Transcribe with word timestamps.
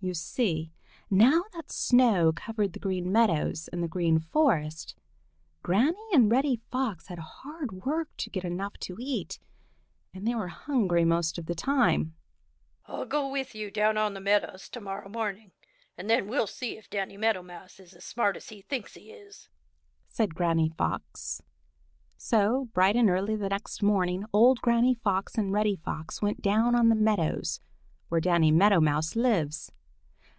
You 0.00 0.14
see 0.14 0.70
now 1.10 1.42
that 1.54 1.72
snow 1.72 2.32
covered 2.32 2.72
the 2.72 2.78
Green 2.78 3.10
Meadows 3.10 3.66
and 3.66 3.82
the 3.82 3.88
Green 3.88 4.20
Forest, 4.20 4.94
Granny 5.64 6.06
and 6.12 6.30
Reddy 6.30 6.60
Fox 6.70 7.08
had 7.08 7.18
hard 7.18 7.84
work 7.84 8.08
to 8.18 8.30
get 8.30 8.44
enough 8.44 8.74
to 8.78 8.96
eat, 9.00 9.40
and 10.14 10.24
they 10.24 10.36
were 10.36 10.46
hungry 10.46 11.04
most 11.04 11.36
of 11.36 11.46
the 11.46 11.54
time. 11.56 12.14
"I'll 12.86 13.06
go 13.06 13.28
with 13.28 13.56
you 13.56 13.72
down 13.72 13.98
on 13.98 14.14
the 14.14 14.20
meadows 14.20 14.68
to 14.68 14.80
morrow 14.80 15.08
morning, 15.08 15.50
and 15.96 16.08
then 16.08 16.28
we'll 16.28 16.46
see 16.46 16.78
if 16.78 16.88
Danny 16.88 17.16
Meadow 17.16 17.42
Mouse 17.42 17.80
is 17.80 17.92
as 17.92 18.04
smart 18.04 18.36
as 18.36 18.50
he 18.50 18.62
thinks 18.62 18.94
he 18.94 19.10
is," 19.10 19.48
said 20.08 20.32
Granny 20.32 20.68
Fox. 20.78 21.42
So, 22.16 22.66
bright 22.66 22.94
and 22.94 23.10
early 23.10 23.34
the 23.34 23.48
next 23.48 23.82
morning, 23.82 24.26
old 24.32 24.60
Granny 24.60 24.94
Fox 24.94 25.36
and 25.36 25.52
Reddy 25.52 25.74
Fox 25.74 26.22
went 26.22 26.40
down 26.40 26.76
on 26.76 26.88
the 26.88 26.94
meadows 26.94 27.60
where 28.08 28.20
Danny 28.20 28.52
Meadow 28.52 28.80
Mouse 28.80 29.16
lives. 29.16 29.72